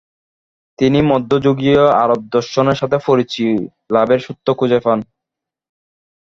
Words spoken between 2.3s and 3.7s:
দর্শনের সাথে পরিচয়